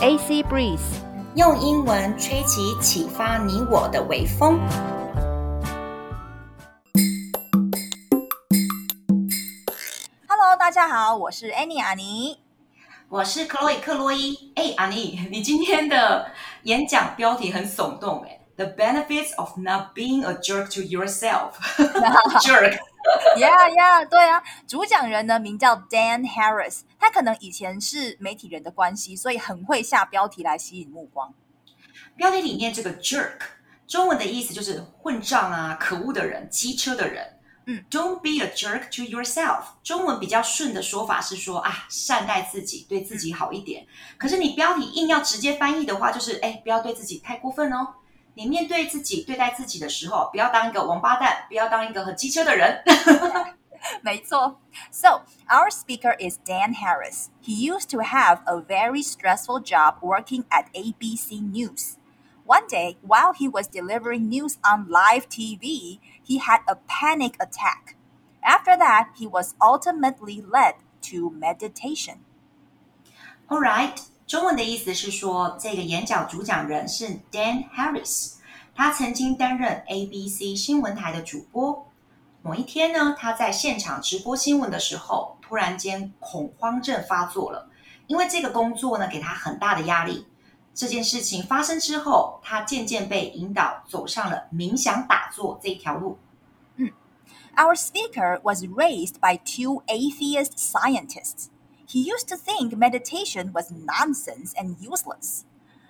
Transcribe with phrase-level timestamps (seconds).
[0.00, 0.78] AC breeze，
[1.34, 4.60] 用英文吹起启发你我的微风。
[10.28, 12.38] Hello，大家好，我是 Annie 阿妮，
[13.08, 14.52] 我是 Chloe 克洛伊。
[14.54, 16.30] 哎，阿妮，你今天的
[16.62, 21.54] 演讲标题很耸动哎，The benefits of not being a jerk to yourself。
[23.36, 31.32] Yeah, yeah，对啊，主讲人呢名叫 Dan Harris，他可能以前是媒体人的关系，所以很会下标题来吸引目光。
[32.16, 33.38] 标题里面这个 jerk，
[33.86, 37.34] 中文的意思就是混账啊、可恶的人、机车的人。
[37.70, 39.62] 嗯，Don't be a jerk to yourself。
[39.82, 43.86] 中文比较顺的说法是说啊，善待自己，对自己好一点。
[44.16, 47.94] 可是你标题硬要直接翻译的话，就是哎，不要对自己太过分哦。
[48.37, 52.83] 你面对自己、对待自己的时候，不要当一个王八蛋，不要当一个很机车的人。
[54.01, 54.59] 没错。
[54.91, 57.27] So our speaker is Dan Harris.
[57.43, 61.97] He used to have a very stressful job working at ABC News.
[62.45, 67.95] One day, while he was delivering news on live TV, he had a panic attack.
[68.41, 72.25] After that, he was ultimately led to meditation.
[73.49, 74.01] All right.
[74.27, 78.35] 中文的意思是说，这个演讲主讲人是 Dan Harris，
[78.73, 81.87] 他曾经担任 ABC 新闻台的主播。
[82.41, 87.69] 某一天呢，他在现场直播新闻的时候，突然间恐慌症发作了，
[88.07, 90.25] 因为这个工作呢给他很大的压力。
[90.73, 96.17] 这件事情发生之后，他渐渐被引导走上了冥想打坐这一条路。
[96.77, 96.91] 嗯，
[97.55, 101.49] Our speaker was raised by two atheist scientists.
[101.87, 105.45] He used to think meditation was nonsense and useless.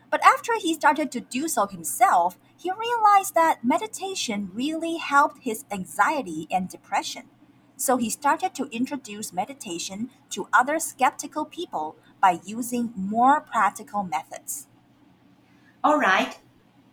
[0.09, 5.65] But after he started to do so himself, he realized that meditation really helped his
[5.71, 7.23] anxiety and depression.
[7.75, 14.67] So he started to introduce meditation to other skeptical people by using more practical methods.
[15.81, 16.33] All right，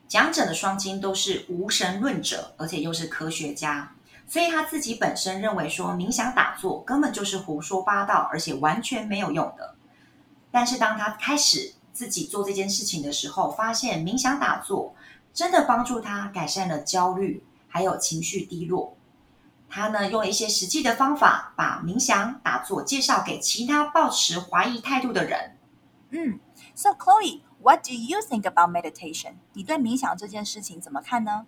[0.08, 3.94] 讲者的双亲都是无神论者，而且又是科学家。
[4.27, 9.75] 所以他自己本身认为说，冥想打坐根本就是胡说八道，而且完全没有用的。
[10.51, 14.95] 但是当他开始自己做这件事情的时候，发现冥想打坐
[15.33, 18.95] 真的帮助他改善了焦虑，还有情绪低落。
[19.69, 25.57] 他呢用了一些实际的方法，把冥想打坐介绍给其他抱持怀疑态度的人。
[26.11, 26.39] 嗯
[26.73, 29.33] ，So Chloe，what do you think about meditation？
[29.53, 31.45] 你对冥想这件事情怎么看呢？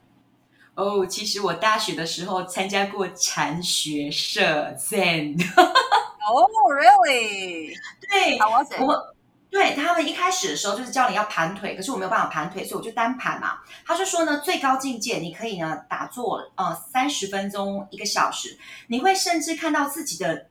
[0.78, 4.44] 哦，其实我大学的时候参加过禅学社
[4.78, 5.36] Zen。
[5.58, 7.74] 哦，Really？
[8.08, 8.38] 对，
[8.86, 9.16] 我
[9.50, 13.58] 对他们一开始的时候就是教你要盘腿，可是我没有办法盘腿，所以我就单盘嘛。
[13.88, 20.46] 他就说呢，最高境界你可以呢打坐呃三十分钟一个小时，你会甚至看到自己的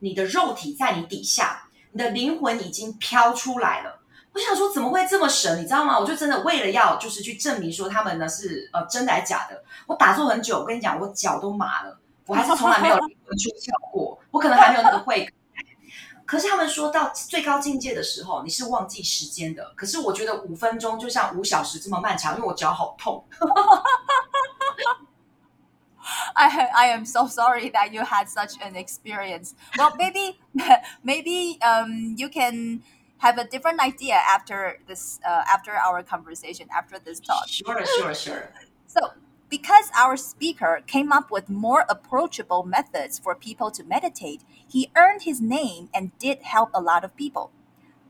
[0.00, 4.01] 你的肉体在你底下，你的灵魂已经飘出来了。
[4.34, 5.98] 我想说怎么会这么神，你知道吗？
[5.98, 9.62] 我就真的为了要就是去证明说他们呢是呃真的还是假的。
[9.86, 15.28] 我打坐很久，我跟你讲，我脚都麻了，我还是从来没有出窍过，我可能还没有那个会。
[16.24, 19.70] 可是他们说到最高境界的时候，你是忘记时间的。
[19.76, 23.22] 可是我觉得五分钟就像五小时这么漫长，因为我脚好痛。
[26.34, 29.50] I I am so sorry that you had such an experience.
[29.76, 30.38] Well, maybe
[31.04, 32.80] maybe um you can.
[33.22, 37.48] Have a different idea after this uh, after our conversation after this talk.
[37.48, 38.52] Sure sure sure.
[38.88, 39.12] So
[39.48, 45.22] because our speaker came up with more approachable methods for people to meditate he earned
[45.22, 47.52] his name and did help a lot of people.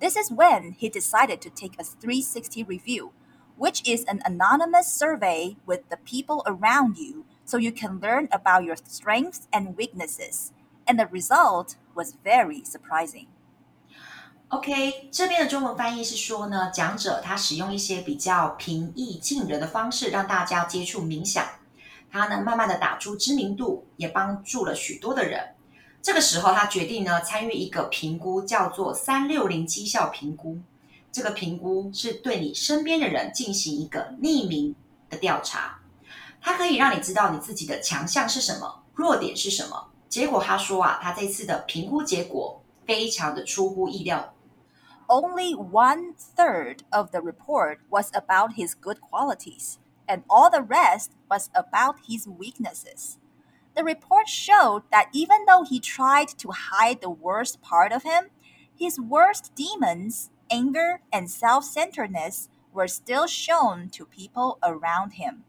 [0.01, 3.13] This is when he decided to take a 360 review
[3.57, 8.65] which is an anonymous survey with the people around you so you can learn about
[8.65, 10.53] your strengths and weaknesses.
[10.89, 13.29] And the result was very surprising
[14.53, 21.43] OK，这边的中文翻译是说呢，讲者他使用一些比较平易近人的方式，让大家接触冥想。
[22.11, 25.55] 他呢，慢慢的打出知名度，也帮助了许多的人。
[26.03, 30.59] 这个时候，他决定呢，参与一个评估，叫做三六零绩效评估。
[31.11, 34.75] 这个评估是对你身边的人进行一个匿名
[35.09, 35.79] 的调查，
[36.43, 39.89] 它可以让你知道你自己的强项是什么，弱点是什么。
[40.11, 44.32] 结果他说啊，他这次的评估结果非常的出乎意料。
[45.10, 51.50] only one third of the report was about his good qualities, and all the rest was
[51.56, 53.18] about his weaknesses.
[53.76, 58.32] The report showed that even though he tried to hide the worst part of him,
[58.76, 65.44] his worst demons, anger and self centeredness, were still shown to people around him.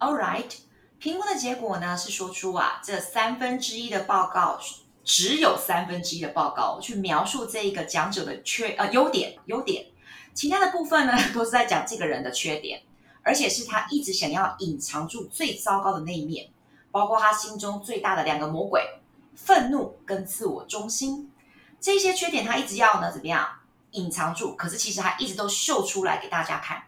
[0.00, 0.58] All right，
[0.98, 4.58] 评估的结果呢是说出啊，这三分之一的报告
[5.07, 9.85] 只有三分之一的报告去描述这一个讲者的缺呃优点优点，
[10.33, 12.81] 其他的部分呢 都是在讲这个人的缺点，
[13.23, 16.49] 而且是他一直想要隐藏住最糟糕的那一面，
[16.91, 18.99] 包括他心中最大的两个魔鬼——
[19.33, 21.31] 愤怒跟自我中心。
[21.79, 23.47] 这些缺点他一直要呢怎么样
[23.91, 24.57] 隐藏住？
[24.57, 26.83] 可是其实他一直都秀出来给大家看。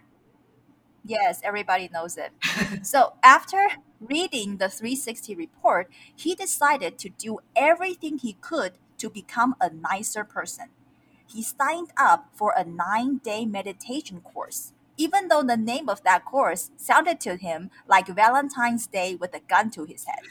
[1.05, 2.33] Yes, everybody knows it.
[2.83, 9.55] so after reading the 360 report, he decided to do everything he could to become
[9.61, 10.69] a nicer person.
[11.27, 16.25] He signed up for a nine day meditation course, even though the name of that
[16.25, 20.23] course sounded to him like Valentine's Day with a gun to his head.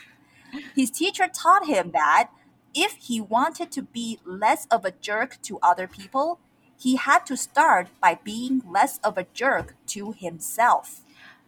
[0.74, 2.30] His teacher taught him that
[2.74, 6.38] if he wanted to be less of a jerk to other people,
[6.78, 11.00] he had to start by being less of a jerk to himself.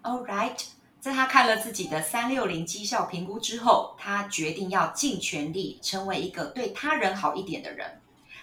[0.04, 0.68] All right.
[1.00, 8.00] 在他看了自己的三六零绩效评估之后，他决定要尽全力成为一个对他人好一点的人。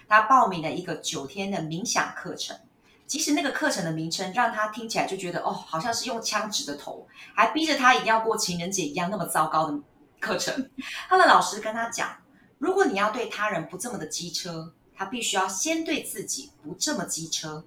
[0.07, 2.57] 他报名了一个九天的冥想课程，
[3.05, 9.79] 即使那个课程的名称让他听起来就觉得哦，好像是用枪指着头，还逼着他一定要过情人节一样那么糟糕的
[10.19, 10.71] 课程。
[11.07, 12.09] 他的老师跟他讲，
[12.57, 17.65] 如果你要对他人不这么的机车，他必须要先对自己不这么机车。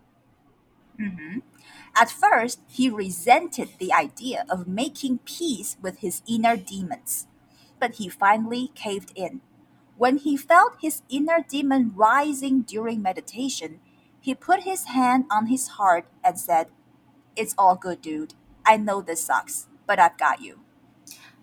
[0.96, 1.42] 嗯哼。
[1.93, 7.27] At first, he resented the idea of making peace with his inner demons,
[7.79, 9.41] but he finally caved in.
[9.97, 13.79] When he felt his inner demon rising during meditation,
[14.19, 16.67] he put his hand on his heart and said,
[17.35, 18.33] It's all good, dude.
[18.65, 20.59] I know this sucks, but I've got you.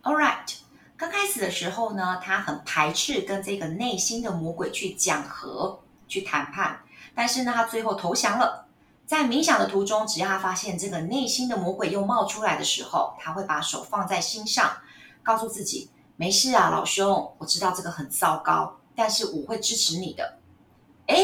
[0.05, 0.59] All right.
[0.97, 6.81] 刚开始的时候呢，他很排斥跟这个内心的魔鬼去讲和、去谈判，
[7.15, 8.66] 但是呢，他最后投降了。
[9.08, 14.70] 在冥想的途中，只要他发现这个内心的魔鬼又冒出来的时候，他会把手放在心上，
[15.24, 20.38] 告诉自己：“没事啊，老兄，我知道这个很糟糕，但是我会支持你的。”
[21.08, 21.16] 哎，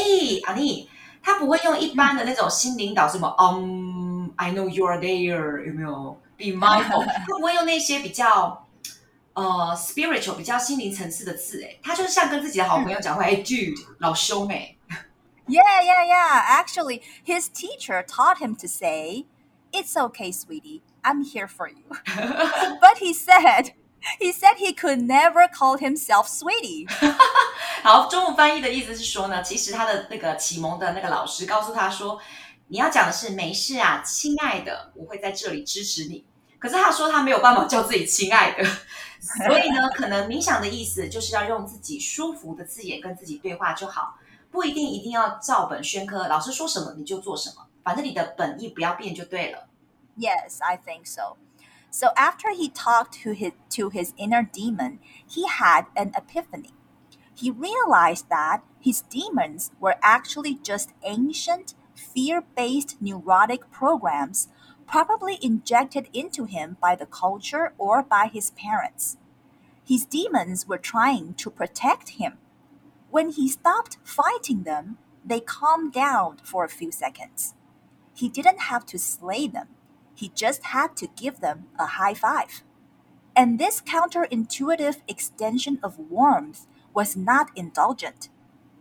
[0.44, 0.88] 阿妮，
[1.22, 8.66] 他不会用一般的那种心灵导什么，um I know you are there，有没有？Be mindful， 他不会用那些比较
[9.34, 14.73] 呃 spiritual、比较心灵层次的字，哎，他就是像跟自己的好朋友讲话，哎，dude，老兄，哎。
[15.46, 16.42] Yeah, yeah, yeah.
[16.46, 19.26] Actually, his teacher taught him to say,
[19.74, 20.82] It's okay, sweetie.
[21.02, 21.82] I'm here for you.
[22.80, 23.72] but he said,
[24.20, 26.86] he said he could never call himself sweetie.
[27.82, 32.20] 好，中文翻译的意思是说呢，其实他的那个启蒙的那个老师告诉他说，
[32.68, 36.24] 你要讲的是没事啊，亲爱的，我会在这里支持你。
[36.60, 38.64] 可是他说他没有办法叫自己亲爱的，
[39.44, 44.14] 所以呢，可能冥想的意思就是要用自己舒服的字眼跟自己对话就好。
[44.53, 49.67] 不一定一定要照本宣科，老师说什么你就做什么，反正你的本意不要变就对了。
[50.17, 51.37] Yes, I think so.
[51.91, 56.71] So after he talked to his to his inner demon, he had an epiphany.
[57.35, 64.49] He realized that his demons were actually just ancient, fear-based neurotic programs
[64.85, 69.17] probably injected into him by the culture or by his parents.
[69.85, 72.37] His demons were trying to protect him
[73.13, 77.53] when he stopped fighting them, they calmed down for a few seconds.
[78.13, 79.67] He didn't have to slay them,
[80.15, 82.63] he just had to give them a high five.
[83.35, 88.29] And this counterintuitive extension of warmth was not indulgent,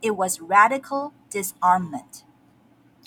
[0.03, 2.25] it was radical disarmament.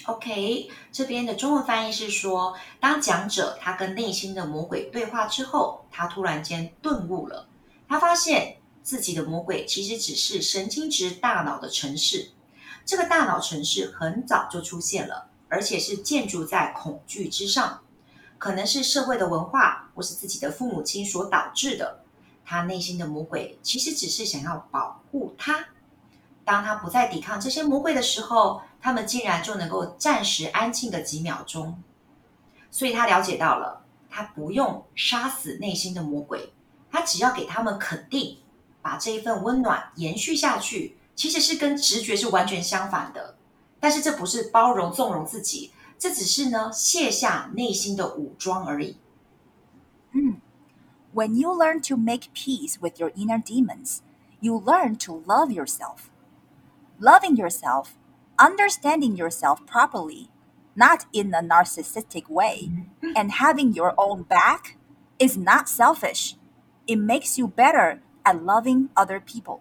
[0.07, 7.47] OK，这边的中文翻译是说，当讲者他跟内心的魔鬼对话之后，他突然间顿悟了，
[7.87, 12.30] 他发现 自己的魔鬼其实只是神经质大脑的城市，
[12.84, 17.80] 这个大脑城市很早就出现了，而且是建筑在恐惧之上，
[18.38, 22.04] 可能是社会的文化或是自己的父母亲所导致的。
[22.44, 25.66] 他内心的魔鬼其实只是想要保护他，
[26.44, 31.82] 当他不再抵抗这些魔鬼的时候，他们竟然就能够暂时安静个几秒钟。
[32.70, 36.52] 所以他了解到了，他不用杀死内心的魔鬼，
[36.88, 38.38] 他只要给他们肯定。
[38.85, 43.35] 把这一份温暖延续下去，其实是跟直觉是完全相反的。
[43.79, 48.97] 但是这不是包容纵容自己，这只是呢卸下内心的武装而已。
[50.13, 50.41] 嗯，
[51.13, 53.99] When you learn to make peace with your inner demons,
[54.39, 56.09] you learn to love yourself.
[56.99, 57.89] Loving yourself,
[58.37, 60.29] understanding yourself properly,
[60.75, 62.69] not in a narcissistic way,
[63.15, 64.77] and having your own back
[65.19, 66.35] is not selfish.
[66.87, 69.60] It makes you better and loving other people。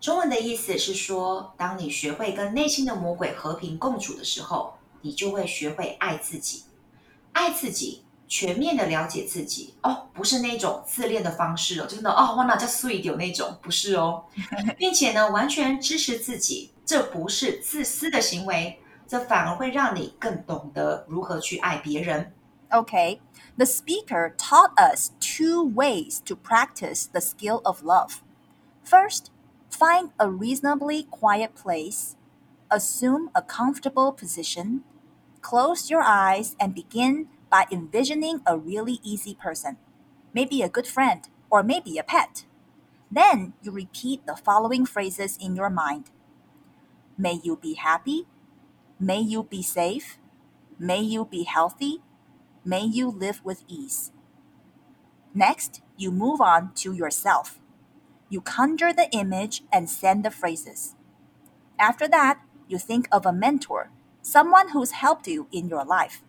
[0.00, 6.64] 中文的意思是说，当你学会跟内心的魔鬼和平共处的时候，你就会学会爱自己。
[7.32, 14.24] 爱自己全面的了解自己哦，不是那种自恋的方式哦，真的哦，哇，那叫 sweet 有那种，不是哦，
[14.76, 22.32] 并且呢，完全支持自己，这不是自私的行为，这反而会让你更懂得如何去爱别人。
[22.72, 23.20] Okay,
[23.56, 28.22] the speaker taught us two ways to practice the skill of love.
[28.84, 29.30] First,
[29.70, 32.16] find a reasonably quiet place,
[32.70, 34.84] assume a comfortable position,
[35.42, 39.78] close your eyes, and begin by envisioning a really easy person,
[40.34, 42.46] maybe a good friend or maybe a pet.
[43.10, 46.10] Then you repeat the following phrases in your mind
[47.18, 48.26] May you be happy.
[49.00, 50.18] May you be safe.
[50.78, 52.02] May you be healthy.
[52.68, 54.12] May you live with ease.
[55.32, 57.58] Next, you move on to yourself.
[58.28, 60.94] You conjure the image and send the phrases.
[61.78, 66.20] After that, you think of a mentor, someone who's helped you in your life.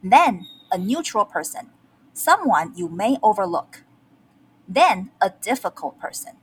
[0.00, 1.70] Then, a neutral person,
[2.12, 3.82] someone you may overlook.
[4.68, 6.34] Then, a difficult person.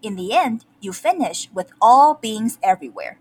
[0.00, 3.18] In the end, you finish with all beings everywhere.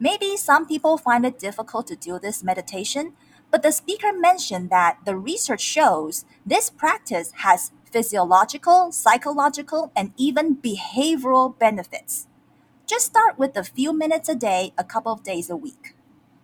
[0.00, 3.12] Maybe some people find it difficult to do this meditation,
[3.51, 10.57] but the speaker mentioned that the research shows this practice has physiological, psychological, and even
[10.61, 12.27] behavioral benefits.
[12.85, 15.95] Just start with a few minutes a day, a couple of days a week.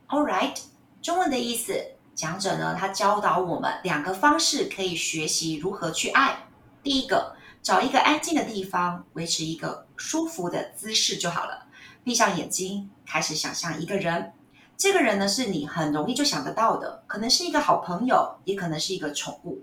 [0.07, 0.57] All right，
[1.01, 6.48] 中文的意思，讲者呢，他教导我们两个方式可以学习如何去爱。
[6.81, 11.67] 第一个，找一个安静的地方，维持一个舒服的姿势就好了。
[12.03, 14.33] 闭上眼睛，开始想象一个人。
[14.76, 19.62] 这个人呢，是你很容易就想得到的，可能是一个好朋友，也可能是一个宠物。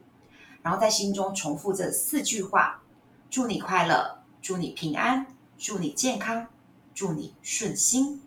[0.64, 2.82] 然后在心中重复这四句话：
[3.30, 5.28] 祝你快乐，祝你平安，
[5.58, 6.48] 祝你健康，
[6.96, 8.22] 祝你顺心。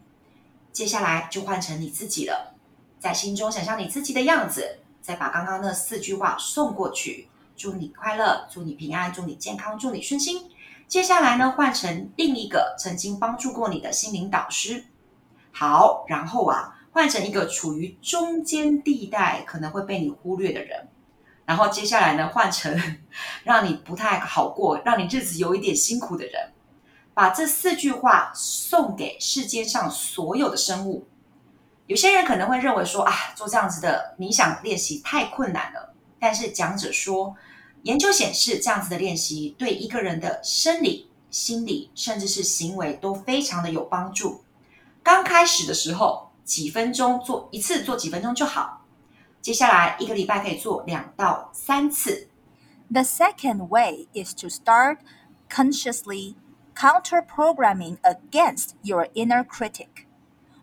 [0.73, 2.55] 接下来就换成你自己了，
[3.01, 10.51] 在心中想象你自己的样子，再把刚刚那四句话送过去：祝你快乐，祝你平安，祝你健康，祝你顺心。
[10.87, 14.85] 接下来呢，换成另一个曾经帮助过你的心灵导师。
[15.51, 20.89] 好，然后啊，换成一个处于中间地带，可能会被你忽略的人。
[21.45, 22.75] 然后接下来呢，换成
[23.45, 26.53] 让你不太好过、让你日子有一点辛苦的人，
[27.13, 31.07] 把这四句话送给世界上所有的生物。
[31.87, 35.93] 有些人可能会认为说啊，做这样子的冥想练习太困难了。
[36.19, 37.37] 但是讲者说，
[37.83, 44.43] 研究显示这样子的练习对一个人的生理、心理，甚至是行为都非常的有帮助。
[45.03, 48.86] 刚开始的时候，几分钟做一次，做几分钟就好。
[49.42, 52.30] 接下来一个礼拜可以做两到三次。
[52.92, 54.98] The second way is to start
[55.50, 56.36] consciously
[56.76, 60.08] counter programming against your inner critic.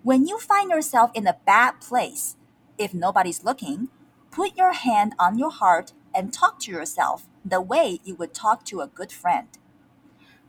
[0.05, 2.35] When you find yourself in a bad place,
[2.77, 3.89] if nobody's looking,
[4.31, 8.65] put your hand on your heart and talk to yourself the way you would talk
[8.67, 9.49] to a good friend.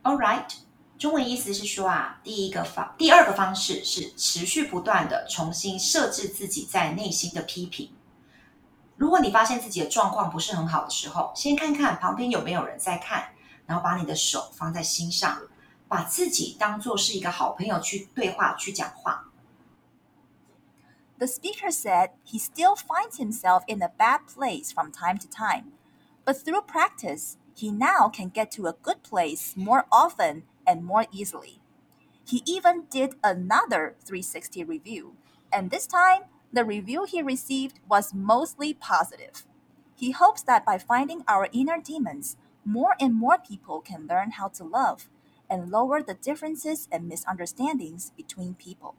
[0.04, 0.54] All right.
[0.97, 7.91] 中文意思是说啊，第一个方，第二个方式是持续不断的重新设置自己在内心的批评。
[8.95, 13.33] 如果你发现自己的状况不是很好的时候，先看看旁边有没有人在看，
[13.65, 15.41] 然后把你的手放在心上，
[15.89, 19.25] 把自己当做是一个好朋友去对话、去讲话。
[21.17, 25.73] The speaker said he still finds himself in a bad place from time to time,
[26.23, 31.06] but through practice, he now can get to a good place more often and more
[31.10, 31.60] easily.
[32.24, 35.14] He even did another 360 review,
[35.50, 39.44] and this time the review he received was mostly positive.
[39.96, 44.48] He hopes that by finding our inner demons, more and more people can learn how
[44.48, 45.08] to love
[45.48, 48.94] and lower the differences and misunderstandings between people.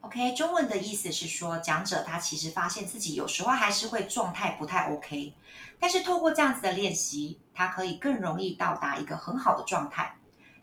[0.00, 5.34] OK，中文的意思是说，讲者他其实发现自己有时候还是会状态不太 OK，
[5.78, 10.15] 但是透过这样子的练习，他可以更容易到达一个很好的状态。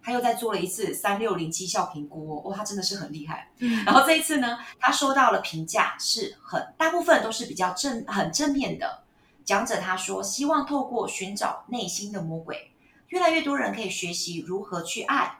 [0.04, 3.48] 他又再做了一次三六零绩效评估，哦，他真的是很厉害。
[3.86, 9.02] 然后这一次呢，他收到了评价是很大部分都是比较正很正面的。
[9.44, 12.72] 讲者他说，希望透过寻找内心的魔鬼，
[13.08, 15.38] 越来越多人可以学习如何去爱，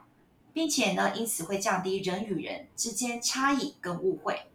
[0.55, 4.47] 并且呢，因此会降低人与人之间差异跟误会。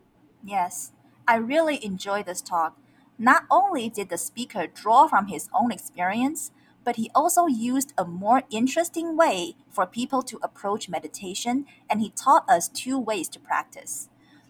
[0.44, 0.88] Yes,
[1.26, 2.74] I really enjoyed this talk.
[3.18, 6.48] Not only did the speaker draw from his own experience
[6.84, 12.12] but he also used a more interesting way for people to approach meditation, and he
[12.12, 14.06] taught us two ways to practice.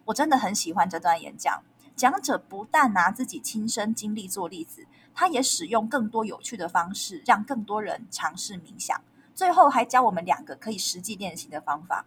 [0.06, 1.64] 我真的很喜欢这段演讲。
[1.96, 9.02] 讲者不但拿自己亲身经历做例子，他也使用更多有趣的方式，让更多人尝试冥想。
[9.36, 12.06] 最后还教我们两个可以实际练习的方法。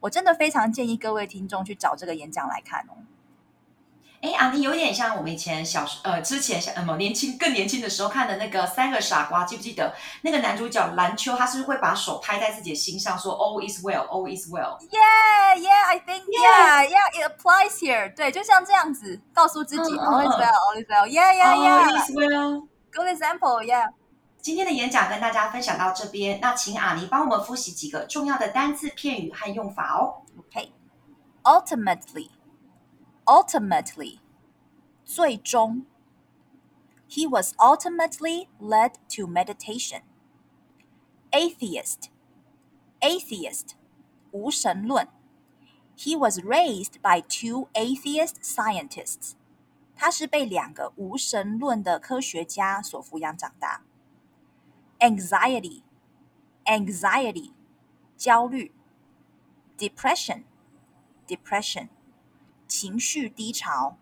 [0.00, 3.04] 我真的非常建议各位听众去找这个演讲来看哦。
[4.24, 14.78] 哎，阿妮有点像我们以前小时呃之前小呃么年轻更年轻的时候看的那个《三个傻瓜》，记不记得那个男主角篮球，他是会把手拍在自己的心上，说 “All is well, all is well”。
[14.88, 18.14] Yeah, yeah, I think yeah, yeah, it applies here.
[18.14, 21.06] 对，就像这样子告诉自己 “All is well, all is well”。
[21.06, 21.90] Yeah, yeah, yeah.
[21.90, 22.68] All is well.
[22.92, 23.62] Good example.
[23.62, 23.90] Yeah.
[24.40, 30.24] 今天的演讲跟大家分享到这边，那请阿妮帮我们复习几个重要的单字、片语和用法哦。
[30.50, 30.70] Okay.
[33.25, 34.19] Ultimately.
[34.19, 34.19] Ultimately.
[35.09, 35.87] 最终
[37.09, 40.03] He was ultimately led to meditation.
[41.31, 42.09] Atheist.
[43.01, 43.75] Atheist.
[44.31, 45.07] 无神论
[45.97, 49.33] He was raised by two atheist scientists.
[49.95, 53.81] 他是被两个无神论的科学家所抚养长大。
[54.99, 55.81] Anxiety.
[56.65, 57.53] Anxiety.
[58.15, 58.71] 焦虑
[59.79, 60.43] Depression.
[61.27, 61.89] Depression.
[62.73, 63.97] 情绪低潮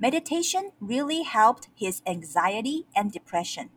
[0.00, 3.70] Meditation really helped his anxiety and depression.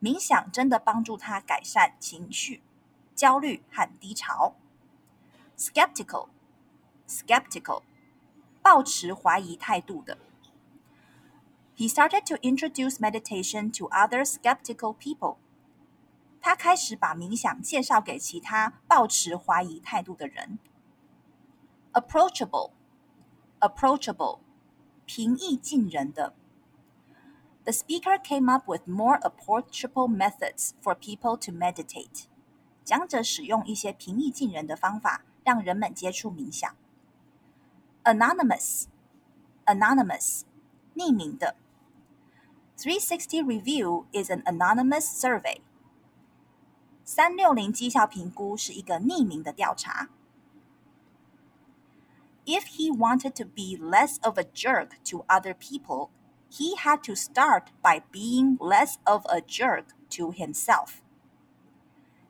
[0.00, 2.62] 冥想真的帮助他改善情绪、
[3.14, 4.56] 焦虑和低潮。
[5.56, 6.28] Skeptical,
[7.06, 7.82] skeptical，
[8.60, 10.18] 抱持怀疑态度的。
[11.76, 15.36] He started to introduce meditation to other skeptical people.
[16.40, 20.58] 他开始把冥想介绍给其他抱持怀疑态度的人。
[21.92, 22.72] Approachable,
[23.60, 24.40] approachable。
[25.04, 26.34] 平易近人的。
[27.64, 32.24] The speaker came up with more approachable methods for people to meditate.
[32.84, 36.74] 讲者使用一些平易近人的方法，让人们接触冥想。
[38.04, 38.86] Anonymous,
[39.66, 40.42] anonymous，
[40.96, 41.56] 匿名的。
[42.76, 45.60] 360 Review is an anonymous survey.
[47.04, 50.08] 三六零绩效评估是一个匿名的调查。
[52.46, 56.10] if he wanted to be less of a jerk to other people,
[56.50, 61.02] he had to start by being less of a jerk to himself.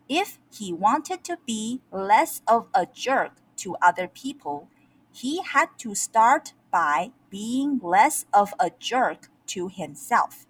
[0.09, 4.69] If he wanted to be less of a jerk to other people,
[5.11, 10.47] he had to start by being less of a jerk to himself.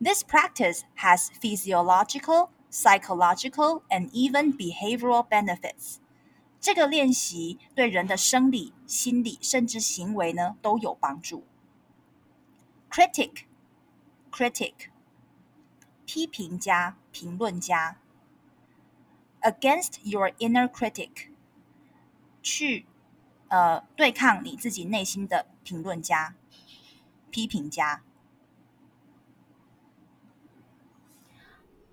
[0.00, 5.98] This practice has physiological, psychological, and even behavioral benefits.
[6.59, 11.45] 这个练习对人的生理、心理甚至行为呢都有帮助。
[12.89, 14.73] critic，critic，
[16.05, 17.97] 批评家、评论家。
[19.41, 21.29] against your inner critic，
[22.41, 22.85] 去
[23.47, 26.35] 呃对抗你自己内心的评论家、
[27.29, 28.03] 批评家。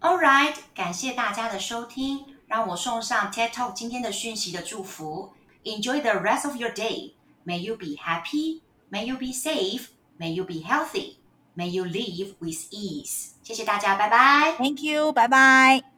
[0.01, 2.36] All right，感谢大家的收听。
[2.48, 5.32] 让我送上 TED Talk 今天的讯息的祝福。
[5.64, 7.14] Enjoy the rest of your day.
[7.46, 8.62] May you be happy.
[8.92, 9.88] May you be safe.
[10.20, 11.16] May you be healthy.
[11.56, 13.32] May you live with ease.
[13.44, 14.56] 谢谢大家，拜拜。
[14.58, 15.95] Thank you，拜拜。